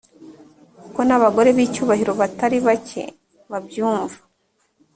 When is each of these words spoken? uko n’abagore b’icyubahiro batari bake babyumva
uko 0.87 0.99
n’abagore 1.07 1.49
b’icyubahiro 1.57 2.11
batari 2.21 2.57
bake 2.67 3.03
babyumva 3.51 4.19